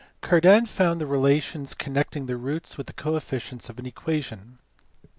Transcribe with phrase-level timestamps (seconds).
[0.21, 4.57] Cardan found the relations connecting the roots with the coefficients of an equation.